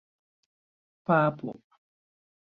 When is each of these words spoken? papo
papo 1.05 1.51